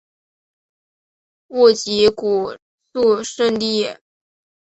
[1.49, 2.57] 勿吉古
[2.91, 4.01] 肃慎地也。